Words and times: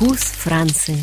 Вкус 0.00 0.20
Франции. 0.20 0.96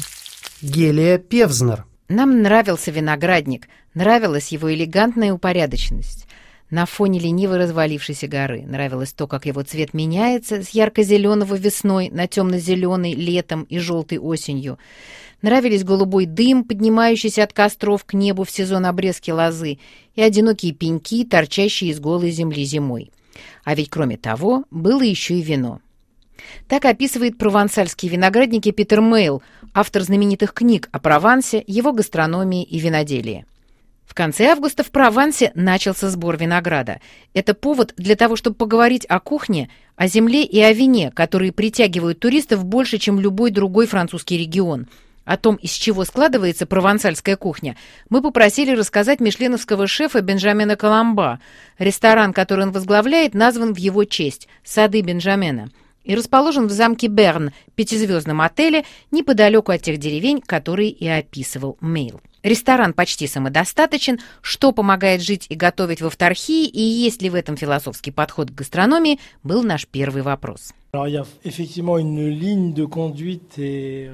Гелия 0.64 1.20
Певзнер. 1.20 1.86
Нам 2.10 2.42
нравился 2.42 2.90
виноградник, 2.90 3.68
нравилась 3.94 4.48
его 4.48 4.74
элегантная 4.74 5.32
упорядоченность. 5.34 6.26
На 6.72 6.88
фоне 6.88 7.20
лениво 7.20 7.60
развалившейся 7.60 8.28
горы 8.28 8.64
нравилось 8.64 9.14
то, 9.14 9.28
как 9.28 9.46
его 9.46 9.62
цвет 9.62 9.94
меняется 9.94 10.64
с 10.64 10.70
ярко-зеленого 10.70 11.54
весной 11.54 12.10
на 12.10 12.26
темно-зеленый 12.26 13.14
летом 13.14 13.66
и 13.70 13.78
желтый 13.78 14.18
осенью. 14.18 14.80
Нравились 15.44 15.84
голубой 15.84 16.26
дым, 16.26 16.64
поднимающийся 16.64 17.44
от 17.44 17.54
костров 17.54 18.04
к 18.04 18.16
небу 18.16 18.46
в 18.46 18.50
сезон 18.50 18.88
обрезки 18.88 19.30
лозы, 19.30 19.78
и 20.16 20.24
одинокие 20.24 20.74
пеньки, 20.74 21.24
торчащие 21.24 21.92
из 21.92 22.00
голой 22.00 22.32
земли 22.32 22.64
зимой. 22.64 23.12
А 23.64 23.76
ведь 23.76 23.92
кроме 23.92 24.18
того, 24.18 24.64
было 24.72 25.04
еще 25.04 25.36
и 25.36 25.44
вино. 25.44 25.82
Так 26.68 26.86
описывает 26.86 27.38
провансальские 27.38 28.12
виноградники 28.12 28.72
Питер 28.72 29.02
Мейл, 29.02 29.42
автор 29.74 30.04
знаменитых 30.04 30.54
книг 30.54 30.90
о 30.92 31.00
Провансе, 31.00 31.64
его 31.68 31.92
гастрономии 31.92 32.64
и 32.64 32.80
виноделии. 32.80 33.46
В 34.08 34.14
конце 34.14 34.46
августа 34.46 34.84
в 34.84 34.90
Провансе 34.90 35.52
начался 35.54 36.10
сбор 36.10 36.38
винограда. 36.38 37.02
Это 37.34 37.54
повод 37.54 37.94
для 37.98 38.16
того, 38.16 38.36
чтобы 38.36 38.56
поговорить 38.56 39.06
о 39.06 39.20
кухне, 39.20 39.70
о 39.96 40.08
земле 40.08 40.44
и 40.44 40.60
о 40.62 40.72
вине, 40.72 41.12
которые 41.12 41.52
притягивают 41.52 42.20
туристов 42.20 42.64
больше, 42.64 42.98
чем 42.98 43.20
любой 43.20 43.52
другой 43.52 43.86
французский 43.86 44.38
регион. 44.38 44.88
О 45.26 45.36
том, 45.36 45.58
из 45.58 45.72
чего 45.72 46.06
складывается 46.06 46.66
провансальская 46.66 47.36
кухня, 47.36 47.76
мы 48.10 48.22
попросили 48.22 48.72
рассказать 48.72 49.20
мишленовского 49.20 49.86
шефа 49.86 50.22
Бенджамина 50.22 50.78
Коломба. 50.78 51.42
Ресторан, 51.78 52.32
который 52.32 52.64
он 52.64 52.72
возглавляет, 52.72 53.34
назван 53.34 53.74
в 53.74 53.78
его 53.78 54.06
честь– 54.06 54.48
«Сады 54.64 55.02
Бенджамина» 55.02 55.70
и 56.08 56.16
расположен 56.16 56.68
в 56.68 56.72
замке 56.72 57.08
Берн, 57.08 57.52
пятизвездном 57.76 58.42
отеле, 58.42 58.86
неподалеку 59.12 59.74
от 59.74 59.82
тех 59.82 59.98
деревень, 60.00 60.42
которые 60.42 60.90
и 60.90 61.08
описывал 61.08 61.78
Мейл. 61.82 62.22
Ресторан 62.44 62.94
почти 62.94 63.28
самодостаточен, 63.28 64.20
что 64.42 64.72
помогает 64.72 65.22
жить 65.22 65.48
и 65.50 65.56
готовить 65.56 66.02
в 66.02 66.08
авторхии, 66.08 66.66
и 66.66 66.82
есть 66.82 67.22
ли 67.22 67.30
в 67.30 67.36
этом 67.36 67.58
философский 67.58 68.12
подход 68.12 68.50
к 68.50 68.54
гастрономии, 68.54 69.20
был 69.44 69.64
наш 69.64 69.86
первый 69.86 70.22
вопрос. 70.22 70.74
Euh, 70.94 71.26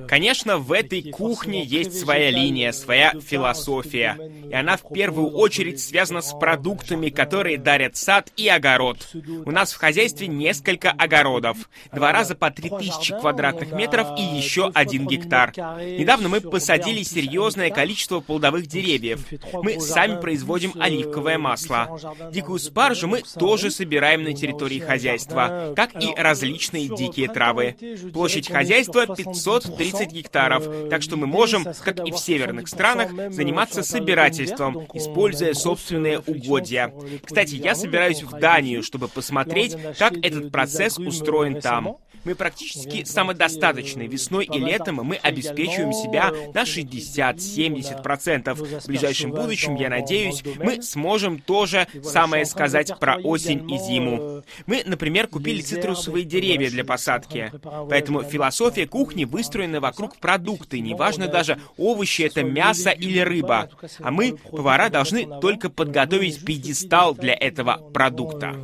Конечно, 0.08 0.58
в 0.58 0.72
этой 0.72 1.12
кухне 1.12 1.64
есть 1.64 2.00
своя 2.00 2.32
линия, 2.32 2.72
своя 2.72 3.14
философия. 3.22 4.18
И 4.50 4.54
она 4.54 4.78
в 4.78 4.92
первую 4.92 5.30
очередь 5.30 5.80
связана 5.80 6.22
с 6.22 6.34
продуктами, 6.34 7.10
которые 7.10 7.60
дарят 7.60 7.96
сад 7.96 8.32
и 8.38 8.48
огород. 8.48 9.08
У 9.46 9.52
нас 9.52 9.72
в 9.72 9.78
хозяйстве 9.78 10.28
несколько 10.28 10.90
огородов. 10.90 11.70
Два 11.94 12.12
раза 12.12 12.34
по 12.34 12.50
3000 12.50 13.20
квадратных 13.20 13.72
метров 13.72 14.08
и 14.18 14.24
еще 14.24 14.72
один 14.74 15.06
гектар. 15.06 15.54
Недавно 15.56 16.28
мы 16.28 16.42
посадили 16.42 17.04
серьезное 17.04 17.70
количество 17.70 18.20
плодовых 18.20 18.66
деревьев. 18.66 19.24
Мы 19.54 19.80
сами 19.80 20.20
производим 20.20 20.74
оливковое 20.80 21.38
масло. 21.38 22.00
Дикую 22.32 22.58
спаржу 22.58 23.08
мы 23.08 23.22
тоже 23.38 23.70
собираем 23.70 24.24
на 24.24 24.34
территории 24.34 24.80
хозяйства, 24.80 25.74
как 25.76 26.02
и 26.02 26.12
различные 26.16 26.62
различные 26.64 26.89
дикие 26.89 27.28
травы. 27.28 27.75
Площадь 28.14 28.47
хозяйства 28.47 29.06
530 29.16 30.11
гектаров, 30.11 30.89
так 30.89 31.02
что 31.02 31.17
мы 31.17 31.28
можем, 31.28 31.66
как 31.83 32.05
и 32.08 32.11
в 32.11 32.17
северных 32.17 32.67
странах, 32.67 33.33
заниматься 33.33 33.83
собирательством, 33.83 34.88
используя 34.94 35.53
собственные 35.53 36.20
угодья. 36.20 36.94
Кстати, 37.23 37.55
я 37.55 37.75
собираюсь 37.75 38.23
в 38.23 38.39
Данию, 38.39 38.83
чтобы 38.83 39.08
посмотреть, 39.08 39.75
как 39.97 40.14
этот 40.23 40.52
процесс 40.52 40.97
устроен 40.97 41.59
там. 41.59 41.97
Мы 42.23 42.36
практически 42.36 43.03
самодостаточны. 43.03 44.03
Весной 44.03 44.45
и 44.45 44.58
летом 44.58 44.95
мы 45.03 45.16
обеспечиваем 45.17 45.92
себя 45.92 46.32
на 46.54 46.64
60-70%. 46.64 48.54
В 48.54 48.88
ближайшем 48.88 49.32
будущем, 49.32 49.76
я 49.76 49.89
надеюсь, 49.89 50.42
мы 50.58 50.82
сможем 50.82 51.39
тоже 51.39 51.88
самое 52.02 52.45
сказать 52.45 52.98
про 52.99 53.17
осень 53.17 53.70
и 53.70 53.77
зиму. 53.77 54.43
Мы, 54.65 54.83
например, 54.86 55.27
купили 55.27 55.61
цитрусовые 55.61 56.23
деревья 56.23 56.52
для 56.58 56.83
посадки. 56.83 57.52
Поэтому 57.89 58.23
философия 58.23 58.87
кухни 58.87 59.25
выстроена 59.25 59.80
вокруг 59.80 60.17
продукты. 60.17 60.80
Неважно 60.80 61.27
даже, 61.27 61.59
овощи 61.77 62.23
это 62.23 62.43
мясо 62.43 62.89
или 62.89 63.19
рыба. 63.19 63.69
А 63.99 64.11
мы, 64.11 64.36
повара, 64.52 64.89
должны 64.89 65.27
только 65.41 65.69
подготовить 65.69 66.43
пьедестал 66.45 67.14
для 67.14 67.33
этого 67.33 67.77
продукта. 67.93 68.55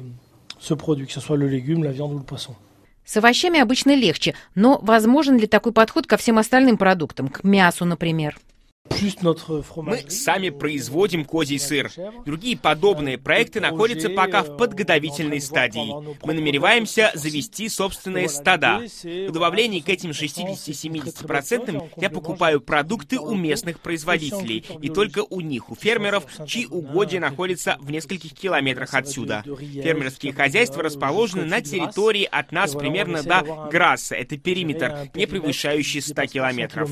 С 3.06 3.18
овощами 3.18 3.60
обычно 3.60 3.96
легче, 3.96 4.36
но 4.54 4.78
возможен 4.84 5.38
ли 5.38 5.48
такой 5.48 5.72
подход 5.72 6.06
ко 6.06 6.16
всем 6.18 6.38
остальным 6.38 6.78
продуктам, 6.78 7.28
к 7.30 7.44
мясу, 7.44 7.86
например? 7.86 8.38
Мы 9.76 10.06
сами 10.10 10.50
производим 10.50 11.26
козий 11.26 11.60
сыр. 11.60 11.92
Другие 12.26 12.58
подобные 12.58 13.18
проекты 13.18 13.60
находятся 13.62 14.10
пока 14.10 14.44
в 14.44 14.58
подготовительной 14.58 15.42
стадии. 15.42 15.94
Мы 16.24 16.34
намереваемся 16.34 17.12
завести 17.14 17.70
собственные 17.70 18.30
стада. 18.30 18.82
В 19.04 19.32
добавлении 19.32 19.80
к 19.80 19.90
этим 19.90 20.12
60-70% 20.12 21.90
я 21.98 22.10
покупаю 22.10 22.62
продукты 22.62 23.20
у 23.20 23.36
местных 23.36 23.80
производителей, 23.80 24.66
и 24.82 24.90
только 24.90 25.24
у 25.30 25.42
них, 25.42 25.70
у 25.70 25.76
фермеров, 25.76 26.26
чьи 26.46 26.66
угодья 26.66 27.20
находятся 27.20 27.78
в 27.80 27.92
нескольких 27.92 28.34
километрах 28.34 28.94
отсюда. 28.94 29.44
Фермерские 29.46 30.34
хозяйства 30.34 30.84
расположены 30.84 31.46
на 31.46 31.62
территории 31.62 32.28
от 32.30 32.52
нас 32.52 32.74
примерно 32.74 33.24
до 33.24 33.70
Грасса, 33.72 34.16
это 34.16 34.38
периметр, 34.38 35.10
не 35.14 35.26
превышающий 35.26 36.02
100 36.02 36.26
километров. 36.26 36.90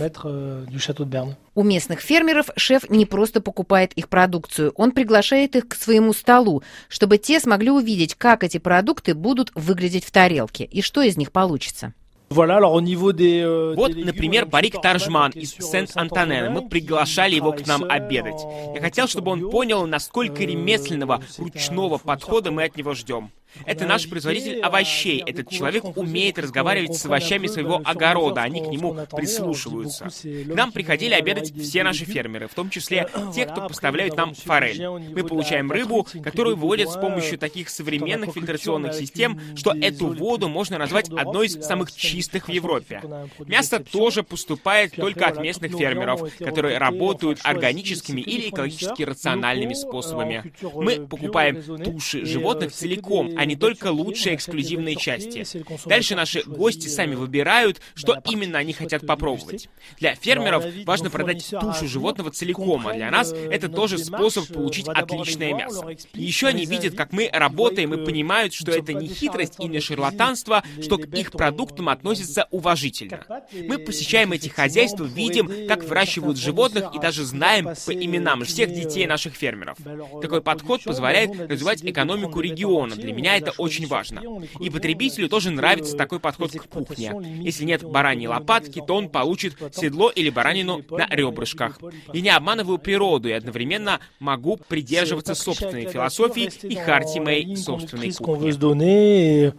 У 1.58 1.64
местных 1.64 2.02
фермеров 2.02 2.52
шеф 2.56 2.88
не 2.88 3.08
просто 3.08 3.42
покупает 3.42 3.92
их 3.94 4.10
продукцию, 4.10 4.74
он 4.76 4.92
приглашает 4.92 5.56
их 5.56 5.68
к 5.68 5.74
своему 5.74 6.14
столу, 6.14 6.62
чтобы 6.88 7.18
те 7.18 7.40
смогли 7.40 7.72
увидеть, 7.72 8.14
как 8.14 8.44
эти 8.44 8.60
продукты 8.60 9.16
будут 9.16 9.52
выглядеть 9.56 10.06
в 10.06 10.12
тарелке 10.12 10.66
и 10.66 10.84
что 10.84 11.02
из 11.02 11.18
них 11.18 11.32
получится. 11.32 11.96
Euh, 12.30 13.74
вот, 13.76 13.96
например, 13.96 14.46
Барик 14.46 14.80
Таржман 14.82 15.32
из 15.32 15.56
Сент-Антонена. 15.56 16.52
Мы 16.52 16.70
приглашали 16.70 17.34
его 17.34 17.54
к 17.54 17.66
нам 17.66 17.86
обедать. 17.86 18.40
Я 18.76 18.82
хотел, 18.82 19.08
чтобы 19.08 19.32
он 19.32 19.50
понял, 19.50 19.88
насколько 19.88 20.44
ремесленного, 20.44 21.24
ручного 21.40 21.98
подхода 21.98 22.52
мы 22.52 22.66
от 22.66 22.78
него 22.78 22.94
ждем. 22.94 23.32
Это 23.66 23.86
наш 23.86 24.10
производитель 24.10 24.60
овощей. 24.62 25.24
Этот 25.26 25.50
человек 25.50 25.98
умеет 25.98 26.40
разговаривать 26.40 26.96
с 26.96 27.06
овощами 27.06 27.48
своего 27.48 27.82
огорода, 27.84 28.42
они 28.42 28.62
к 28.62 28.68
нему 28.68 28.98
прислушиваются. 29.16 30.10
К 30.24 30.56
нам 30.56 30.72
приходили 30.72 31.14
обедать 31.14 31.54
все 31.58 31.84
наши 31.84 32.06
фермеры, 32.06 32.48
в 32.48 32.54
том 32.54 32.70
числе 32.70 33.10
те, 33.36 33.46
кто 33.46 33.68
поставляют 33.68 34.16
нам 34.16 34.34
форель. 34.34 34.88
Мы 34.88 35.24
получаем 35.24 35.72
рыбу, 35.72 36.08
которую 36.24 36.56
выводят 36.56 36.90
с 36.90 36.96
помощью 36.96 37.38
таких 37.38 37.70
современных 37.70 38.34
фильтрационных 38.34 38.94
систем, 38.94 39.40
что 39.56 39.74
эту 39.74 40.08
воду 40.08 40.48
можно 40.58 40.78
назвать 40.78 41.10
одной 41.10 41.48
из 41.48 41.54
самых 41.64 41.92
чистых 41.92 42.48
в 42.48 42.52
Европе. 42.52 43.02
Мясо 43.46 43.80
тоже 43.80 44.24
поступает 44.24 44.94
только 44.96 45.26
от 45.26 45.40
местных 45.40 45.72
фермеров, 45.72 46.22
которые 46.38 46.78
работают 46.78 47.40
органическими 47.44 48.22
или 48.22 48.50
экологически 48.50 49.04
рациональными 49.04 49.74
способами. 49.74 50.52
Мы 50.62 51.08
покупаем 51.08 51.62
туши 51.84 52.26
животных 52.26 52.72
целиком, 52.72 53.37
а 53.38 53.46
не 53.46 53.56
только 53.56 53.92
лучшие 53.92 54.36
эксклюзивные 54.36 54.96
части. 54.96 55.46
Дальше 55.86 56.16
наши 56.16 56.44
гости 56.44 56.88
сами 56.88 57.16
выбирают, 57.16 57.82
что 57.96 58.22
именно 58.26 58.58
они 58.58 58.74
хотят 58.74 59.06
попробовать. 59.06 59.70
Для 60.00 60.16
фермеров 60.16 60.66
важно 60.86 61.10
продать 61.10 61.46
тушу 61.50 61.88
животного 61.88 62.32
целиком, 62.32 62.88
а 62.88 62.94
для 62.94 63.12
нас 63.12 63.32
это 63.32 63.70
тоже 63.70 63.98
способ 63.98 64.48
получить 64.48 64.88
отличное 64.88 65.54
мясо. 65.54 65.86
И 66.14 66.24
еще 66.24 66.48
они 66.48 66.66
видят, 66.66 66.96
как 66.96 67.14
мы 67.14 67.30
работаем 67.32 67.94
и 67.94 68.06
понимают, 68.06 68.54
что 68.54 68.72
это 68.72 68.94
не 68.94 69.08
хитрость 69.08 69.56
и 69.60 69.68
не 69.68 69.80
шарлатанство, 69.80 70.64
что 70.82 70.98
к 70.98 71.06
их 71.14 71.32
продуктам 71.32 71.90
относятся 71.90 72.48
уважительно. 72.52 73.24
Мы 73.54 73.78
посещаем 73.78 74.32
эти 74.32 74.50
хозяйства, 74.50 75.04
видим, 75.04 75.68
как 75.68 75.84
выращивают 75.84 76.38
животных 76.38 76.96
и 76.96 77.00
даже 77.00 77.24
знаем 77.24 77.66
по 77.86 77.92
именам 77.92 78.44
всех 78.44 78.74
детей 78.74 79.06
наших 79.06 79.36
фермеров. 79.36 79.78
Такой 80.22 80.42
подход 80.42 80.84
позволяет 80.84 81.32
развивать 81.50 81.84
экономику 81.84 82.40
региона. 82.40 82.96
Для 82.96 83.14
меня 83.14 83.27
меня 83.28 83.38
это 83.38 83.52
очень 83.58 83.88
важно. 83.88 84.22
И 84.60 84.70
потребителю 84.70 85.30
тоже 85.30 85.52
нравится 85.52 85.96
такой 85.96 86.20
подход 86.20 86.52
к 86.52 86.68
кухне. 86.68 87.14
Если 87.42 87.66
нет 87.66 87.84
бараньей 87.84 88.28
лопатки, 88.28 88.82
то 88.86 88.96
он 88.96 89.10
получит 89.10 89.56
седло 89.74 90.10
или 90.10 90.30
баранину 90.30 90.82
на 90.90 91.08
ребрышках. 91.10 91.80
Я 92.14 92.22
не 92.22 92.30
обманываю 92.30 92.78
природу 92.78 93.30
и 93.30 93.34
одновременно 93.34 94.00
могу 94.20 94.58
придерживаться 94.58 95.36
собственной 95.36 95.88
философии 95.88 96.50
и 96.64 96.76
хартии 96.76 97.20
моей 97.20 97.56
собственной 97.58 98.12
кухни. 98.14 99.54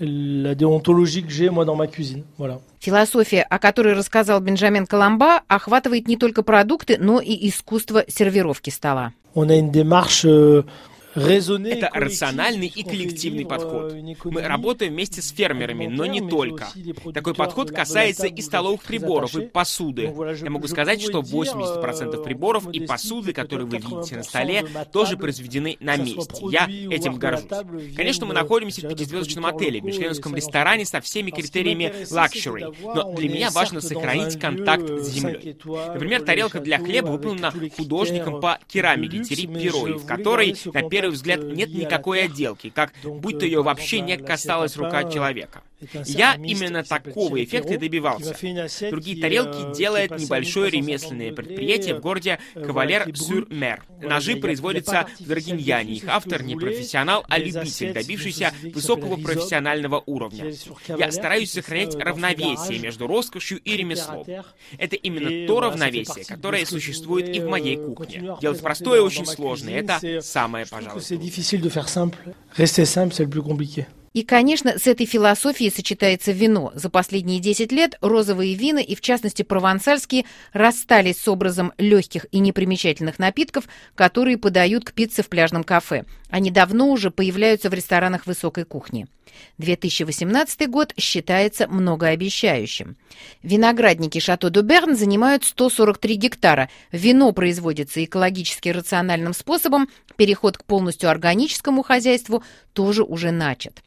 la 0.00 0.54
déontologie 0.54 1.24
que 1.24 1.30
j'ai 1.30 1.50
moi 1.50 1.64
dans 1.64 1.74
ma 1.74 1.88
cuisine. 1.88 2.24
Voilà. 2.38 2.60
Философия, 2.78 3.42
о 3.42 3.58
которой 3.58 3.94
рассказал 3.94 4.40
Бенджамин 4.40 4.86
Коломба, 4.86 5.42
охватывает 5.48 6.06
не 6.06 6.16
только 6.16 6.44
продукты, 6.44 6.98
но 7.00 7.20
и 7.20 7.48
искусство 7.48 8.04
сервировки 8.06 8.70
стола. 8.70 9.12
On 9.34 9.48
a 9.48 9.56
une 9.56 9.72
démarche 9.72 10.24
euh, 10.24 10.64
Это 11.14 11.90
рациональный 11.92 12.66
и 12.66 12.82
коллективный 12.82 13.46
подход. 13.46 13.94
Мы 14.24 14.42
работаем 14.42 14.92
вместе 14.92 15.22
с 15.22 15.30
фермерами, 15.30 15.86
но 15.86 16.06
не 16.06 16.20
только. 16.20 16.68
Такой 17.14 17.34
подход 17.34 17.70
касается 17.70 18.26
и 18.26 18.40
столовых 18.40 18.82
приборов, 18.82 19.36
и 19.36 19.46
посуды. 19.46 20.12
Я 20.42 20.50
могу 20.50 20.68
сказать, 20.68 21.02
что 21.02 21.20
80% 21.20 21.82
euh, 21.82 22.22
приборов 22.22 22.68
и 22.72 22.80
посуды, 22.80 23.32
которые 23.32 23.66
вы 23.66 23.78
видите 23.78 24.16
на 24.16 24.22
столе, 24.22 24.64
тоже 24.92 25.16
произведены 25.16 25.76
на 25.80 25.96
месте. 25.96 26.44
Я 26.50 26.66
этим 26.66 27.16
горжусь. 27.16 27.48
Конечно, 27.96 28.26
мы 28.26 28.34
находимся 28.34 28.86
в 28.86 28.88
пятизвездочном 28.88 29.46
отеле, 29.46 29.80
в 29.80 29.84
мишленовском 29.84 30.34
ресторане 30.34 30.84
со 30.84 31.00
всеми 31.00 31.30
критериями 31.30 31.92
luxury, 32.10 32.74
но 32.82 33.12
для 33.12 33.28
меня 33.28 33.50
важно 33.50 33.80
сохранить 33.80 34.38
контакт 34.38 34.88
с 34.88 35.08
землей. 35.08 35.56
Например, 35.64 36.22
тарелка 36.22 36.60
для 36.60 36.78
хлеба 36.78 37.08
выполнена 37.08 37.52
художником 37.76 38.40
по 38.40 38.58
керамике 38.68 39.22
Тери 39.22 39.46
Перой, 39.46 39.94
в 39.94 40.06
которой, 40.06 40.56
на 40.72 40.88
первый 40.98 41.14
взгляд, 41.14 41.42
нет 41.42 41.70
никакой 41.70 42.24
отделки, 42.24 42.70
как 42.70 42.92
будто 43.04 43.44
ее 43.44 43.62
вообще 43.62 44.00
не 44.00 44.16
касалась 44.16 44.76
рука 44.76 45.04
человека. 45.04 45.62
Я 46.06 46.34
именно 46.34 46.82
такого 46.82 47.42
эффекта 47.42 47.74
и 47.74 47.78
добивался. 47.78 48.36
Другие 48.90 49.20
тарелки 49.20 49.76
делает 49.76 50.10
небольшое 50.10 50.70
ремесленное 50.70 51.32
предприятие 51.32 51.94
в 51.94 52.00
городе 52.00 52.38
Кавалер-Сюр-Мер. 52.54 53.84
Ножи 54.00 54.36
производятся 54.36 55.06
в 55.20 55.26
Драгиньяне. 55.26 55.94
Их 55.94 56.04
автор 56.08 56.42
не 56.42 56.56
профессионал, 56.56 57.24
а 57.28 57.38
любитель, 57.38 57.92
добившийся 57.92 58.52
высокого 58.74 59.16
профессионального 59.16 60.02
уровня. 60.06 60.52
Я 60.88 61.12
стараюсь 61.12 61.52
сохранять 61.52 61.94
равновесие 61.94 62.78
между 62.78 63.06
роскошью 63.06 63.60
и 63.60 63.76
ремеслом. 63.76 64.26
Это 64.78 64.96
именно 64.96 65.46
то 65.46 65.60
равновесие, 65.60 66.24
которое 66.24 66.66
существует 66.66 67.28
и 67.34 67.40
в 67.40 67.46
моей 67.46 67.76
кухне. 67.76 68.36
Делать 68.40 68.60
простое 68.60 69.00
очень 69.00 69.26
сложно, 69.26 69.70
это 69.70 70.20
самое, 70.22 70.66
пожалуй. 70.66 71.02
И, 74.18 74.24
конечно, 74.24 74.80
с 74.80 74.88
этой 74.88 75.06
философией 75.06 75.70
сочетается 75.70 76.32
вино. 76.32 76.72
За 76.74 76.90
последние 76.90 77.38
10 77.38 77.70
лет 77.70 77.96
розовые 78.00 78.56
вина, 78.56 78.80
и 78.80 78.96
в 78.96 79.00
частности 79.00 79.42
провансальские, 79.42 80.24
расстались 80.52 81.20
с 81.20 81.28
образом 81.28 81.72
легких 81.78 82.26
и 82.32 82.40
непримечательных 82.40 83.20
напитков, 83.20 83.68
которые 83.94 84.36
подают 84.36 84.84
к 84.84 84.92
пицце 84.92 85.22
в 85.22 85.28
пляжном 85.28 85.62
кафе. 85.62 86.04
Они 86.30 86.50
давно 86.50 86.88
уже 86.88 87.12
появляются 87.12 87.70
в 87.70 87.74
ресторанах 87.74 88.26
высокой 88.26 88.64
кухни. 88.64 89.06
2018 89.58 90.68
год 90.68 90.94
считается 90.98 91.68
многообещающим. 91.68 92.96
Виноградники 93.44 94.18
Шато 94.18 94.50
Дуберн 94.50 94.96
занимают 94.96 95.44
143 95.44 96.16
гектара. 96.16 96.70
Вино 96.90 97.30
производится 97.30 98.04
экологически 98.04 98.70
рациональным 98.70 99.32
способом. 99.32 99.88
Переход 100.16 100.58
к 100.58 100.64
полностью 100.64 101.08
органическому 101.08 101.84
хозяйству 101.84 102.42
тоже 102.72 103.04
уже 103.04 103.30
начат. 103.30 103.80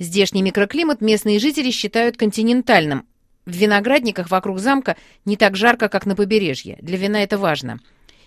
Здешний 0.00 0.40
микроклимат 0.40 1.02
местные 1.02 1.38
жители 1.38 1.70
считают 1.70 2.16
континентальным. 2.16 3.06
В 3.44 3.50
виноградниках 3.50 4.30
вокруг 4.30 4.58
замка 4.58 4.96
не 5.26 5.36
так 5.36 5.56
жарко, 5.56 5.90
как 5.90 6.06
на 6.06 6.16
побережье. 6.16 6.78
Для 6.80 6.96
вина 6.96 7.22
это 7.22 7.36
важно. 7.36 7.80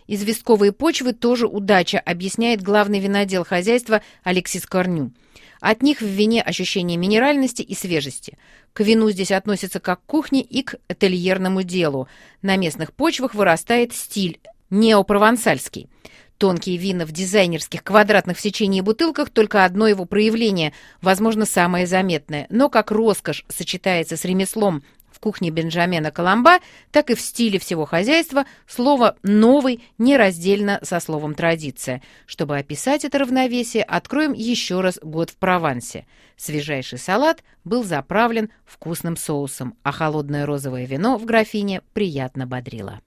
Известковые 0.06 0.72
почвы 0.72 1.14
тоже 1.14 1.48
удача, 1.48 2.00
объясняет 2.00 2.62
главный 2.62 3.00
винодел 3.00 3.44
хозяйства 3.44 4.04
Алексис 4.24 4.68
Корню. 4.68 5.14
От 5.62 5.82
них 5.82 6.02
в 6.02 6.06
вине 6.06 6.44
ощущение 6.44 6.96
минеральности 6.96 7.64
и 7.64 7.74
свежести. 7.74 8.38
К 8.74 8.82
вину 8.82 9.10
здесь 9.10 9.32
относятся 9.32 9.80
как 9.80 10.02
к 10.02 10.06
кухне 10.06 10.42
и 10.42 10.62
к 10.62 10.76
ательерному 10.88 11.64
делу. 11.64 12.08
На 12.44 12.56
местных 12.56 12.94
почвах 12.94 13.34
вырастает 13.34 13.94
стиль 13.94 14.40
неопровансальский. 14.70 15.88
Тонкие 16.44 16.76
вина 16.76 17.06
в 17.06 17.14
дизайнерских 17.14 17.86
квадратных 17.86 18.36
в 18.36 18.42
сечении 18.42 18.82
бутылках– 18.82 19.30
только 19.34 19.64
одно 19.64 19.88
его 19.88 20.04
проявление, 20.04 20.74
возможно, 21.02 21.46
самое 21.46 21.88
заметное. 21.88 22.48
Но 22.50 22.68
как 22.68 22.92
роскошь 22.92 23.46
сочетается 23.48 24.18
с 24.18 24.26
ремеслом 24.26 24.84
в 25.10 25.22
кухне 25.22 25.52
Бенджамена 25.52 26.12
Коломба, 26.12 26.60
так 26.92 27.12
и 27.12 27.16
в 27.16 27.22
стиле 27.22 27.60
всего 27.60 27.86
хозяйства 27.86 28.44
слово 28.68 29.16
«новый» 29.24 29.86
нераздельно 29.98 30.82
со 30.84 31.00
словом 31.00 31.34
«традиция». 31.34 32.02
Чтобы 32.26 32.58
описать 32.58 33.06
это 33.06 33.20
равновесие, 33.20 33.84
откроем 33.84 34.34
еще 34.34 34.82
раз 34.82 35.00
год 35.02 35.30
в 35.30 35.38
Провансе. 35.38 36.06
Свежайший 36.36 36.98
салат 36.98 37.42
был 37.64 37.86
заправлен 37.86 38.50
вкусным 38.66 39.16
соусом, 39.16 39.78
а 39.82 39.94
холодное 39.94 40.46
розовое 40.46 40.88
вино 40.88 41.18
в 41.18 41.24
графине 41.24 41.84
приятно 41.94 42.46
бодрило. 42.46 43.00